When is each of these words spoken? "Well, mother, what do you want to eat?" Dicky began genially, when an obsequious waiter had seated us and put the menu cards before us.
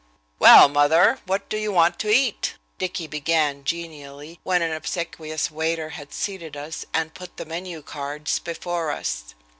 "Well, 0.39 0.67
mother, 0.67 1.19
what 1.27 1.47
do 1.47 1.57
you 1.57 1.71
want 1.71 1.99
to 1.99 2.09
eat?" 2.11 2.55
Dicky 2.79 3.05
began 3.05 3.63
genially, 3.63 4.39
when 4.41 4.63
an 4.63 4.71
obsequious 4.71 5.51
waiter 5.51 5.89
had 5.89 6.11
seated 6.11 6.57
us 6.57 6.85
and 6.91 7.13
put 7.13 7.37
the 7.37 7.45
menu 7.45 7.83
cards 7.83 8.39
before 8.39 8.89
us. 8.89 9.35